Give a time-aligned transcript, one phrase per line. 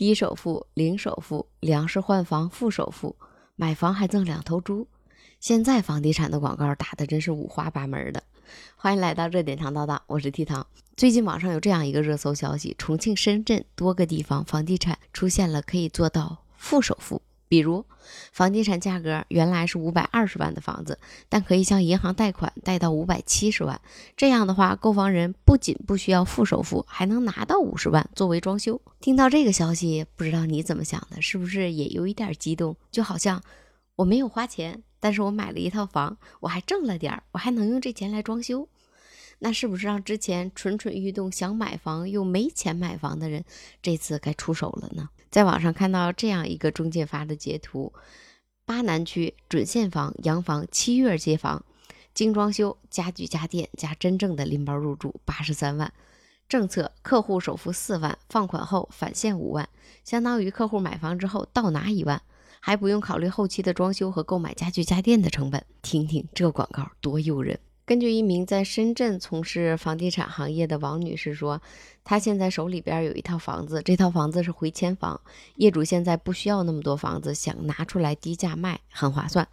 [0.00, 3.16] 低首付、零首付、粮食换房负首付，
[3.54, 4.88] 买房还赠两头猪。
[5.40, 8.22] 现在房地产的广告打的真是五花八门的。
[8.76, 10.66] 欢迎来到热点糖叨叨，我是 T 糖。
[10.96, 17.20] 最近网上有这样一个热搜消息：重庆、深圳多个地方房地产出现了可以做到负首付。
[17.50, 17.84] 比如，
[18.30, 23.80] 房地产价格原来是五百二十万的房子，但可以向银行贷款贷到五百七十万。
[24.16, 28.80] 这样的话，购房人不仅不需要付首付，还能拿到五十万作为装修。
[29.00, 31.20] 听到这个消息，不知道你怎么想的？
[31.20, 32.76] 是不是也有一点激动？
[32.92, 33.42] 就好像
[33.96, 38.68] 我没有花钱，但是我买了一套房，我还挣了点儿，我还能用这钱来装修。
[39.40, 43.44] 那是不是让之前蠢蠢欲动想买房又没钱买房的人，
[43.82, 45.08] 这次该出手了呢？
[45.30, 47.92] 在网上看到这样一个中介发的截图：
[48.64, 51.64] 巴南区准现房洋房七月接房，
[52.12, 55.92] 精装修家具家电加真正的拎包入住八十三万。
[56.48, 59.68] 政策：客户首付四万，放款后返现五万，
[60.04, 62.20] 相当于客户买房之后倒拿一万，
[62.58, 65.64] 还不用考虑后期的装修和购买家具家电的成本。
[65.80, 67.60] 听听这广告多诱人！
[67.90, 71.60] 根据一名在深圳从事房地产行业的王女士说，
[72.04, 75.20] 她现在手里边有一套房子，这套房子是回迁房，
[75.56, 79.48] 业主现在不需要那么多房子，想拿出来低价卖，很划算。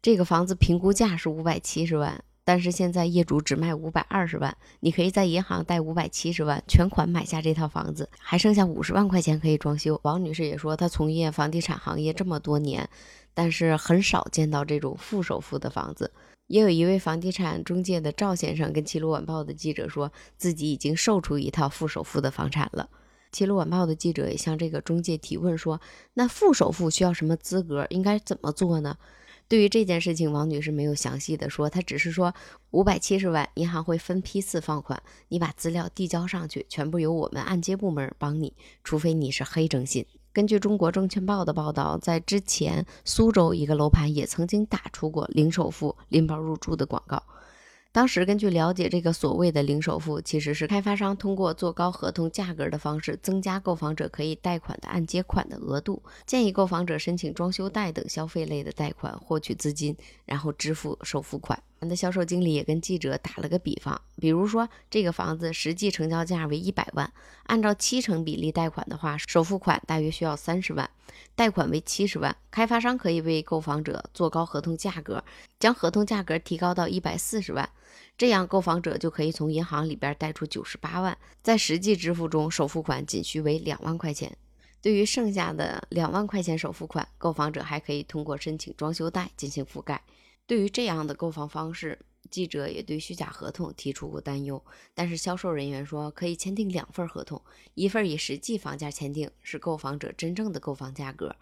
[0.00, 10.00] 这个房子评估价是五百七十万，但是现在业主只卖五百二十万，你可以在银行贷五百七十万全款买下这套房子，还剩下五十万块钱可以装修。
[10.02, 12.88] 王女士也说，她从业房地产行业这么多年，
[13.34, 16.10] 但是很少见到这种负首付的房子。
[16.46, 22.88] 也有一位房地产中介的赵先生跟齐鲁晚报的记者说，自己已经售出一套负首付的房产了。
[23.30, 25.80] 齐鲁晚报的记者也向这个中介提问说，
[26.12, 27.86] 那负首付需要什么资格？
[27.88, 28.98] 应该怎么做呢？
[29.48, 32.34] 对于这件事情，王女士没有详细的说，她只是说
[32.72, 38.54] 五百七十万，银行会分批次放款，你把资料递交上去，全部由我们按揭部门帮你，
[38.84, 40.04] 除非你是黑征信。
[40.32, 47.22] 根据中国证券报的报道，在之前，苏州一个楼盘也曾经打出过零首付、拎包入住的广告。
[47.92, 59.94] 当时根据了解，这个所谓的零首付，其实是开发商通过做高合同价格的方式，增加购房者可以贷款的按揭款的额度，建议购房者申请装修贷等消费类的贷款，获取资金，
[60.24, 61.62] 然后支付首付款。
[61.82, 67.12] 我们的销售经理也跟记者打了个比方，比如说这个房子实际成交价为一百万，
[67.46, 70.88] 按照七成比例贷款的话，首付款大约需要三十万，
[71.34, 75.24] 贷款为七十万，开发商可以为购房者做高合同价格，
[75.58, 77.68] 将合同价格提高到一百四十万，
[78.16, 84.36] 这样购房者就可以从银行里边贷出九十八万，在实际支付中，首付款仅需为两万块钱，
[84.80, 90.00] 对于剩下的两万块钱首付款，购房者还可以通过申请装修贷进行覆盖。
[90.46, 91.98] 对于这样的购房方式，
[92.30, 94.62] 记者也对虚假合同提出过担忧。
[94.94, 97.40] 但是销售人员说，可以签订两份合同，
[97.74, 101.36] 一份以实际房价签订，是购房者真正的购房价格，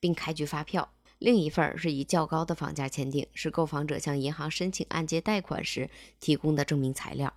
[0.00, 5.88] 并开具发票；另一份是以较高的房价签订，是购房者向银行申请按揭贷款时
[6.18, 7.32] 提供的证明材料。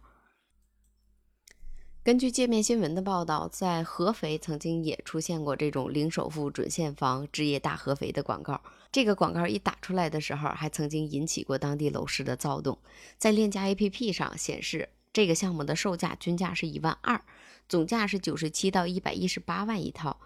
[2.09, 8.59] 根据界面新闻的报道，在合肥曾经也出现过这种零首付准现房置业大合肥的广告。
[8.91, 12.79] 这个广告一打出来的时候，还曾经引起过当地楼市的躁动。
[13.19, 17.21] 在链家 APP 上显示，这个项目的售价均价是一万二，
[17.67, 20.19] 总价是九十七到一百一十八万一套，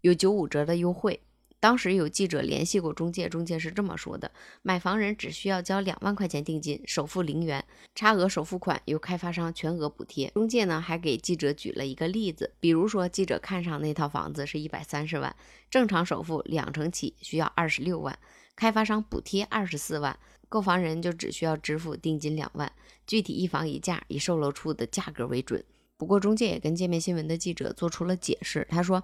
[0.00, 1.20] 有九五折的优惠。
[1.66, 4.30] 当时有记者联系过中介，中介是这么说的：
[4.62, 10.30] 买房人只需要交两万块钱定金，首付零元，差额首付款由开发商全额补贴。
[10.30, 15.34] 中介呢还给记者举了一个例子，比如说记者看上那套房子是一百三十万，
[15.68, 18.16] 正常首付两成起需要二十六万，
[18.54, 20.16] 开发商补贴二十四万，
[20.48, 22.70] 购房人就只需要支付定金两万，
[23.08, 25.64] 具体一房一价以售楼处的价格为准。
[25.96, 29.02] 不过中介也跟界面新闻的记者做出了解释，他说。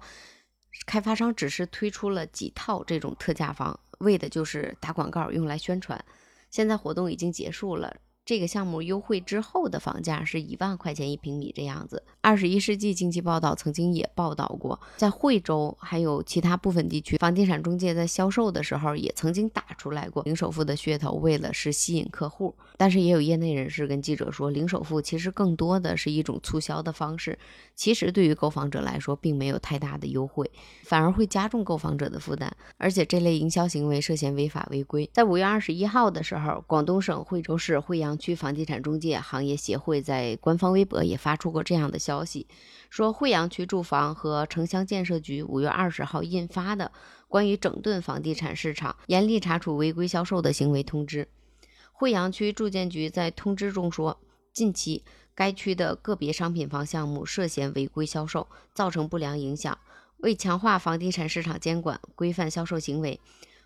[0.85, 6.03] 开发商只是推出了几套这种特价房，为的就是打广告，用来宣传。
[6.49, 7.95] 现在活动已经结束了。
[8.25, 12.01] 这个项目优惠之后的房价是一万块钱一平米这样子。
[12.21, 22.55] 二十一世纪经济报道曾经也报道过，在惠州还有其他部分地区，房地产中介在销售的时候也曾经打出来过零首付的噱头，为了是吸引客户。
[22.77, 27.37] 但是也有业内人士跟记者说，零首付其实更多的是一种促销的方式，
[27.75, 30.49] 其实对于购房者来说并没有太大的优惠，
[30.85, 32.55] 反而会加重购房者的负担。
[32.77, 35.09] 而且这类营销行为涉嫌违法违规。
[35.11, 38.12] 在五月二十一号的时候，广东省惠州市惠阳。
[38.17, 42.47] 区房地产中介行业协会在官方微博也发出过这样的消息，
[42.89, 46.91] 说惠阳区住房和城乡建设局五月二十号印发的
[47.27, 51.27] 关于整顿房地产市场、严厉查处违规销售的行为通知。
[51.91, 54.19] 惠阳区住建局在通知中说，
[54.51, 55.03] 近期
[55.35, 59.77] 该区的个别商品房项目涉嫌违规销售，造成不良影响。
[60.17, 63.19] 为强化房地产市场监管，规范销售行为，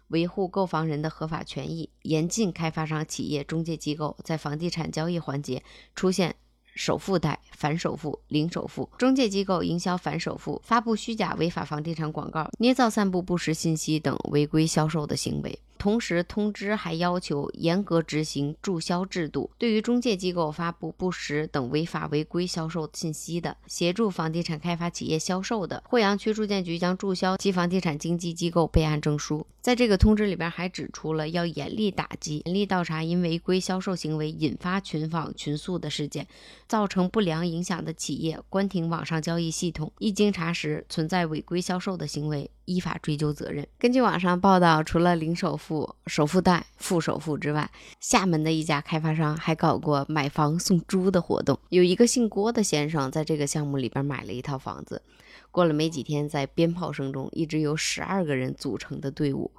[0.08, 5.64] 维护购房人的合法权益，严禁开发商企业中介机构在房地产交易环节
[5.96, 6.36] 出现。
[6.78, 15.60] 首付贷、反首付、零首付，中介机构营销反首付、发布虚假违法房地产广告、捏造、散布不实信息等违规销售的行为。
[15.80, 29.46] 同时，通知还要求严格执行注销制度，对于中介机构发布不实等违法违规销售信息的，协助房地产开发企业销售的，惠阳区住建局将注销其房地产经纪机构备案证书。
[29.62, 36.26] 在这个通知里边还指出了要严厉打击、严厉调查因违规销售行为引发群访群诉的事件，
[36.68, 42.50] 造成不良影响的企业关停网上交易系统，一经查实存在违规销售的行为。
[42.68, 43.66] 依法追究责任。
[43.80, 47.72] 根据网上报道，除了零首付、首付贷、付首付之外，
[48.02, 51.58] 厦门的一家开发商还搞过买房送猪的活动。
[51.70, 55.02] 有一个姓郭的先生在这个项目里边买了一套房子，
[55.50, 59.50] 过了没几天，在鞭炮声中，一支由十二个人组成的队伍。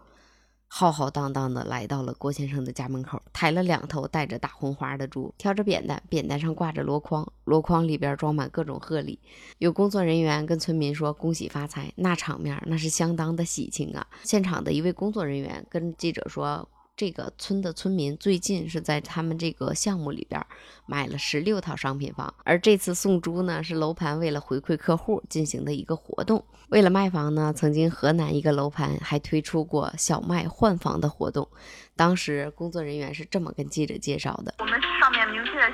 [0.71, 9.19] 浩浩荡荡的来到了郭先生的家门口，抬了两头带着大红花的猪，挑着扁担，扁担上挂着箩筐，箩筐里边装满各种贺礼。
[9.59, 14.07] 有工作人员跟村民说恭喜发财，那场面那是相当的喜庆啊！
[14.23, 16.69] 现场的一位工作人员跟记者说。
[16.99, 20.45] 这个村的村民最近是在他们这个项目里边
[20.85, 26.45] 买了十六套商品房，而这次送猪呢，是楼盘为了回馈客户进行的一个活动。
[26.71, 31.49] 为了卖房呢，曾经河南一个楼盘还推出过小麦换房的活动。
[31.95, 34.53] 当时工作人员是这么跟记者介绍的：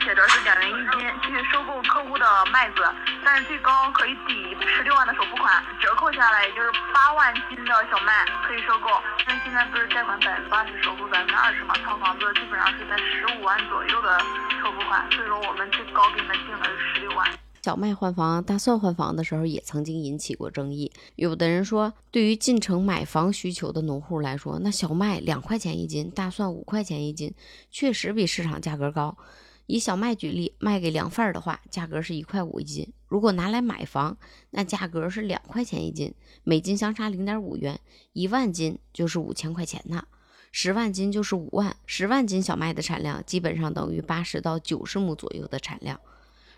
[0.00, 2.82] 写着是两元一斤去收购客户的麦子，
[3.25, 8.88] 但是最高可以抵十六万的首付款，折扣下来也就是八万斤的小麦可以收购。
[9.26, 14.19] 因为现在不是贷款百分之八十，首付百分之二十嘛，套房子基本上是在十五万左右的
[14.62, 17.29] 首付款，所以说我们最高给你们定的是十六万。
[17.62, 20.93] 小麦换房、大蒜换房的时候，也曾经引起过争议。
[21.17, 27.35] 有的人说，对于进城买房需求的农户来说，那小麦两块钱一斤，大蒜五块钱一斤，
[27.70, 29.17] 确实比市场价格高。
[29.66, 34.19] 以小麦举例，卖给粮贩儿的话，价格是一块五一斤；如果拿来买房，
[34.50, 37.81] 那价格是两块钱一斤，每斤相差零点五元，
[38.12, 40.05] 一万斤就是五千块钱呢，
[40.52, 45.99] 十万斤就是五万，十万斤小麦的产量基本上等于八十到九十亩左右的产量。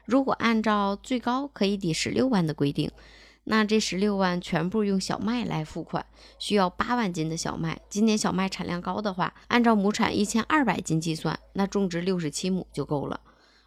[0.05, 2.91] 如果按照最高可以抵十六万的规定，
[3.49, 6.05] 那这十六万全部用小麦来付款，
[6.37, 7.81] 需要八万斤的小麦。
[7.89, 13.21] 今年小麦产量高的话，按照亩产一千二百斤计算，那种植六十七亩就够了。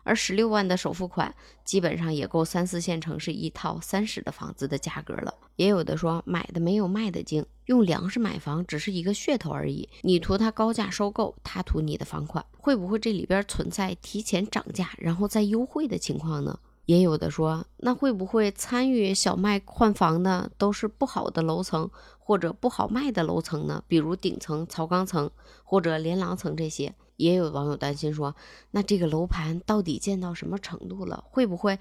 [0.04, 1.34] 而十六万的首付款，
[1.64, 5.34] 基本上也够三四线城市一套三室的房子的价格了。
[5.56, 9.88] 也有的说买的没有卖的精，用粮食买房只是一个噱头而已。
[10.02, 16.60] 你图他高价收购，他图你的房款，会不会这里边存在提前涨价然后再优惠的情况呢？
[16.90, 21.88] 也有的说，那会不会参与小麦换房的都是不好的楼层
[22.18, 23.84] 或者不好卖的楼层呢？
[23.88, 25.30] 比如顶层、槽钢层
[25.64, 26.96] 或者连廊层这些。
[27.16, 28.36] 也有网友担心说，
[28.72, 31.24] 那这个楼盘到底建到什么程度了？
[31.28, 31.78] 会不会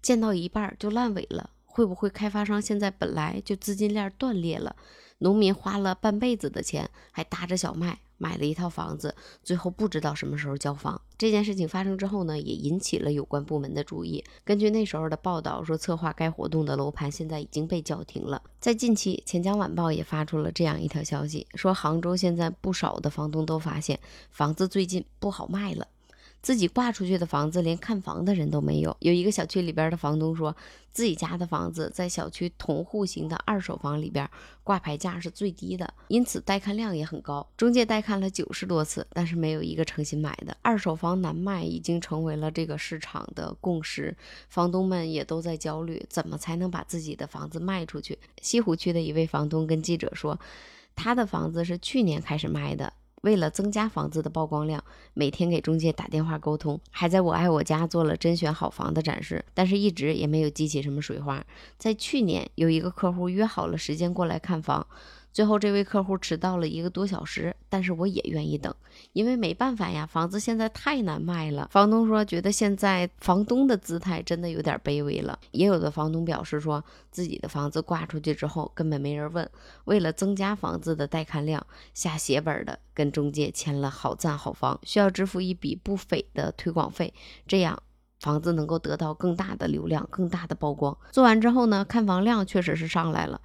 [0.00, 1.50] 建到一半就烂尾了？
[1.72, 4.76] 会不会开发商现在本来就资金链断裂了？
[5.18, 11.00] 农民花了半辈子的钱，还搭着小麦买了一套房子，最后不知道什么时候交房。
[11.16, 14.22] 这件事情发生之后呢，也引起了有关部门的注意。
[14.44, 18.42] 根据那时候的报道说，策划该活动的楼盘现在已经被叫停了。
[18.60, 23.98] 在近期，钱江晚报也发出了这样一条消息，说杭州现在不少的房东都发现
[24.30, 25.86] 房子最近不好卖了。
[26.42, 28.96] 自己挂出去的房子，连看房的人都没有。
[28.98, 30.54] 有一个小区里边的房东说，
[30.90, 34.28] 自己家的房子在小区同户型的二手房里边
[34.64, 37.48] 挂牌价是最低的，因此带看量也很高。
[37.56, 40.56] 中介带看了九十多次，但是没有一个诚心买的。
[40.62, 44.16] 二手房难卖已经成为了这个市场的共识，
[44.48, 48.18] 房东们也都在焦虑，怎么才能把自己的房子卖出去？
[48.40, 50.40] 西湖区的一位房东跟记者说，
[50.96, 52.92] 他的房子是去年开始卖的。
[53.22, 61.44] 为了增加房子的曝光量，每天给中介打电话沟通，还在我爱我家做了甄选好房的展示，但是一直也没有激起什么水花。
[61.78, 64.86] 在去年，有一个客户约好了时间过来看房。
[65.32, 68.74] 最后，这位客户迟到了一个多小时，但是我也愿意等，
[69.14, 71.68] 因为没办法呀，房子现在太难卖了。
[71.70, 75.38] 房东说，觉得现在房东的姿态真的有点卑微了。
[75.52, 79.48] 也有的房东表示说，自己的房子挂出去之后，根本没人问，
[79.84, 87.14] 为了增加房子的带看量，下血本的跟中介签了好赞好房，需要支付一笔不菲的推广费，
[87.46, 87.82] 这样
[88.20, 90.94] 房子能够得到更大的流量、更大的曝光。
[91.10, 93.40] 做完之后呢，看房量确实是上来了。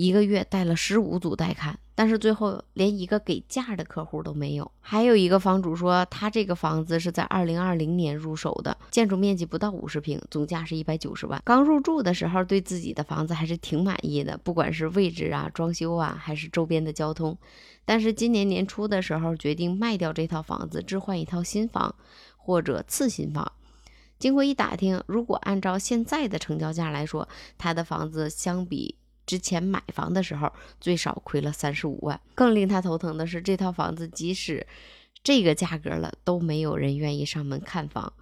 [0.00, 4.72] 一个月带了十五组带看，但是最后连一个给价的客户都没有。
[4.80, 11.38] 还有一个房主说，他这个房子是在二零二零年入手的，建筑面积不到五十平，总价是一百九十万。
[11.44, 17.36] 刚入住的时候，对自己的房子还是挺满意的，不管是位置啊、装修啊，还是周边的交通。
[17.84, 21.94] 但是今年年初的时候，决定卖掉这套房子，置换一套新房
[22.38, 23.52] 或者次新房。
[24.18, 27.28] 经过一打听，如果按照现在的成交价来说，
[27.58, 28.94] 他的房子相比
[29.30, 32.20] 之前买房的时候最少亏了三十五万。
[32.34, 34.66] 更令他头疼的是，这套房子即使
[35.22, 38.12] 这个价格了，都没有人愿意上门看房。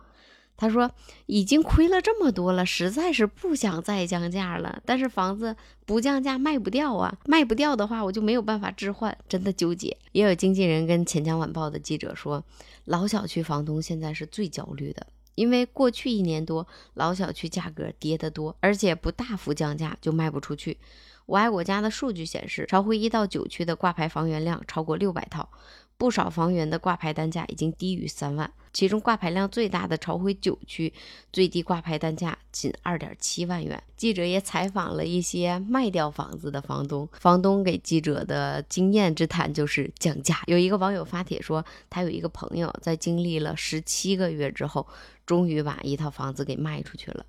[0.55, 0.91] 他说
[1.25, 4.83] 已经亏了这么多了，实在是不想再降价了。
[4.85, 9.97] 但是房子不降价卖不掉啊，卖不掉的话我就没有办法置换，真的纠结。
[10.13, 12.45] 也有经纪人跟钱江晚报的记者说，
[12.85, 15.07] 老小区房东现在是最焦虑的。
[15.39, 20.79] 因为过去一年多，老小区价格跌得多，而且不大幅降价就卖不出去。
[21.27, 25.49] 我爱我家的数据显示，朝晖一到九区的挂牌房源量超过六百套。
[25.97, 30.93] 不少房源的挂牌单价已经低于三万，其中挂牌量最大的朝晖九区
[31.33, 33.83] 最低挂牌单价仅二点七万元。
[33.97, 40.45] 记者也采访了一些卖掉房子的房东，房东给记者的经验之谈就是降价。
[40.47, 44.87] 有一个网友发帖说，他有一个朋友在经历了十七个月之后，
[45.27, 47.27] 终于把一套房子给卖出去了。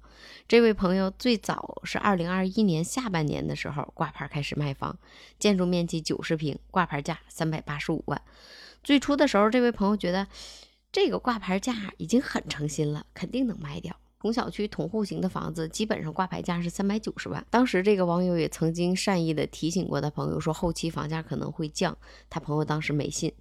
[0.47, 4.95] 这位朋友最早是二零二一年下半年的时候挂牌开始卖房，
[5.39, 8.21] 建筑面积九十平，挂牌价三百八十五万。
[8.83, 10.27] 最初的时候，这位朋友觉得
[10.91, 13.95] 这个挂牌价已经很诚心了，肯定能卖掉。
[14.21, 17.45] 同小区同户型的房子，基本上挂牌价是三百九十万。
[17.49, 21.97] 当时这个网友也曾经善意的提醒过他朋友，说后期房价可能会降。
[22.29, 23.31] 他朋友当时没信。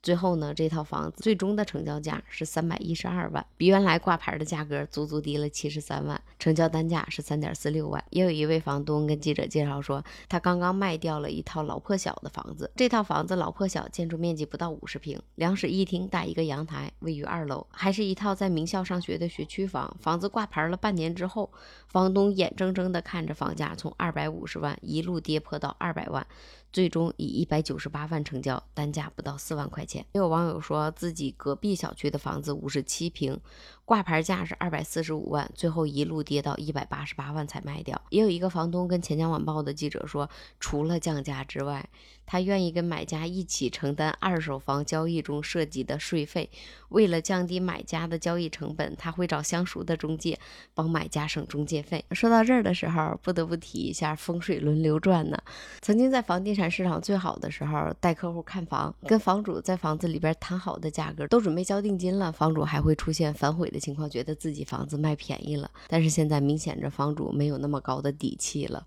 [0.00, 8.02] 最后呢，这套房子最终的成交价是三百一十二万，比原来挂牌的价格足足低了七十三万，成交单价是三点四六万。
[8.10, 19.96] 也有一位房东跟记者介绍说，他刚刚卖掉了一套老破小的房子，这套房子老破小，建筑面积不到五十平，两室一厅带一个阳台，位于二楼，还是一套在名校上学的学区房。
[20.00, 21.50] 房子挂牌了半年之后，
[21.88, 26.24] 房东眼睁睁地看着房价从二百五十万一路跌破到二百万。
[26.72, 30.04] 最终以一百九十八万成交，单价不到四万块钱。
[30.12, 33.40] 也有网友说自己隔壁小区的房子五十七平，
[33.84, 38.00] 挂牌价是二百四十五万，最后一路跌到一百八十八万才卖掉。
[38.10, 40.28] 也有一个房东跟钱江晚报的记者说，
[40.60, 41.88] 除了降价之外，
[42.30, 46.50] 他愿意跟买家一起承担二手房交易中涉及的税费。
[46.90, 50.38] 为了降低买家的交易成本，他会找相熟的中介
[50.74, 52.04] 帮买家省中介费。
[52.12, 55.38] 说到这儿的时候，不得不提一下风水轮流转呢。
[55.80, 65.70] 曾经在房地产市场最好的时候，带客户看房，跟房主在房子里边谈好的价格，都准备交定金了，房主还会出现反悔的情况，觉得自己房子卖便宜了。
[65.88, 68.86] 但是现在明显着房主没有那么高的底气了。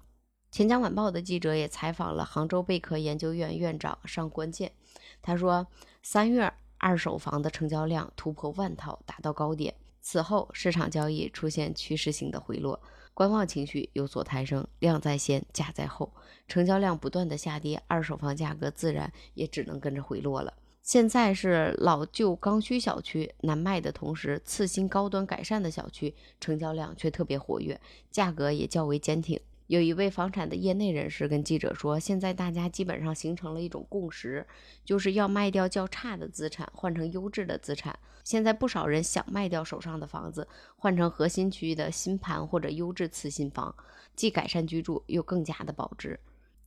[0.52, 4.74] 钱江晚报的记者也采访了杭州贝壳研究院院长尚关键，
[5.22, 5.66] 他说，
[6.04, 9.74] 三月二手房的成交量突破万套，达到高点。
[10.02, 12.82] 此后市场交易出现趋势性的回落，
[13.14, 16.12] 观望情绪有所抬升，量在先，价在后，
[16.50, 20.54] 成交量不断的下跌，二手房价格自然也只能跟着回落了。
[20.84, 27.80] 现在是老旧刚需小区难卖的同时，次新高端改善的小区成交量却特别活跃，
[28.12, 29.40] 价格也较为坚挺。
[29.72, 34.46] 有一位房产的业内人士跟记者说，现在大家基本上形成了一种共识，
[34.84, 37.98] 就是要卖掉较差的资产，换成优质的资产。
[38.26, 43.74] 现在不少人想卖掉手上的房子，换成核心区域的新盘或者优质次新房，
[44.14, 46.20] 既改善居住，又更加的保值。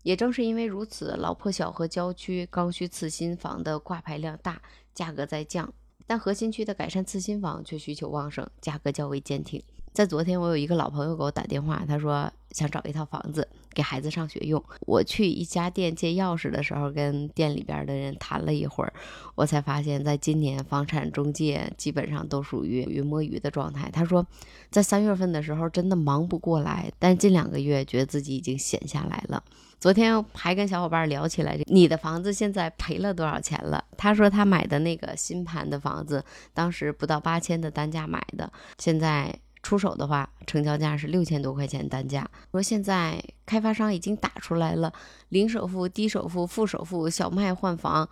[0.02, 4.62] 也正是因为如此，老破小和郊区刚需次新房的挂牌量大，
[4.94, 5.70] 价格在降，
[6.06, 9.62] 但核心区的改善次新房却需求旺盛，价格较为坚挺。
[9.94, 14.60] 在昨天，我有一个老朋友给我打电话，他说想找一套房子给孩子上学用。
[14.80, 18.92] 我去一家店借钥匙的时候，跟店里边的人谈了一会儿，
[19.36, 23.88] 我才发现，在今年房产中介基本上都属于云摸鱼的状态。
[23.92, 24.26] 他说，
[24.68, 29.40] 在三月份的时候真的忙不过来，但近两个月觉得自己已经闲下来了。
[29.78, 33.84] 昨天还跟小伙伴聊起来，你的房子现在赔了多少钱了？
[33.96, 39.32] 他说他买的那个新盘的房子，当时不到八千的单价买的，现在。
[39.64, 42.30] 出手的话，成交价是六千多块钱单价。
[42.52, 44.92] 说现在开发商已经打出来了，
[45.30, 48.06] 零首付、低首付、负首付、小麦换房，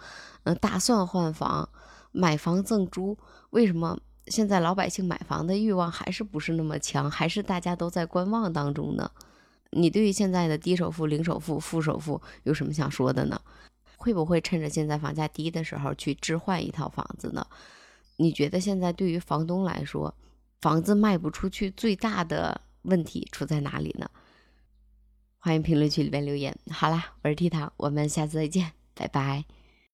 [0.44, 1.68] 嗯，大蒜换房，
[2.10, 3.16] 买房赠猪。
[3.50, 7.10] 为什么现在老百姓买房的欲望还是不是那么强？
[7.10, 9.10] 还是大家都在观望当中呢？
[9.70, 13.38] 你对于现在的低首付、零首付、负首付有什么想说的呢？
[13.98, 17.46] 会不会趁着现在房价低的时候去置换一套房子呢？
[18.16, 20.14] 你觉得现在对于房东来说？
[20.62, 24.08] 房子卖不出去，最大的问题出在哪里呢？
[25.40, 26.56] 欢迎评论区里边留言。
[26.70, 28.70] 好啦，我是 T 糖，我们下次再见。
[28.94, 29.44] 拜拜。